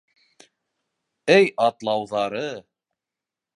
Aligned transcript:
Эй 1.35 1.47
атлауҙары! 1.67 2.43